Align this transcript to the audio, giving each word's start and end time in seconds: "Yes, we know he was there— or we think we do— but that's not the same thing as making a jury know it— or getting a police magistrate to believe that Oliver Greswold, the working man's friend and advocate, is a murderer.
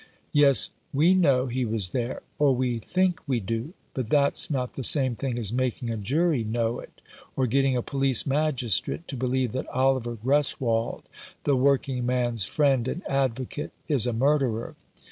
"Yes, 0.33 0.71
we 0.91 1.13
know 1.13 1.45
he 1.45 1.63
was 1.63 1.89
there— 1.89 2.23
or 2.39 2.55
we 2.55 2.79
think 2.79 3.21
we 3.27 3.39
do— 3.39 3.75
but 3.93 4.09
that's 4.09 4.49
not 4.49 4.73
the 4.73 4.83
same 4.83 5.13
thing 5.13 5.37
as 5.37 5.53
making 5.53 5.91
a 5.91 5.95
jury 5.97 6.43
know 6.43 6.79
it— 6.79 7.01
or 7.35 7.45
getting 7.45 7.77
a 7.77 7.83
police 7.83 8.25
magistrate 8.25 9.07
to 9.09 9.15
believe 9.15 9.51
that 9.51 9.67
Oliver 9.69 10.15
Greswold, 10.15 11.03
the 11.43 11.55
working 11.55 12.03
man's 12.03 12.45
friend 12.45 12.87
and 12.87 13.07
advocate, 13.07 13.69
is 13.87 14.07
a 14.07 14.11
murderer. 14.13 14.75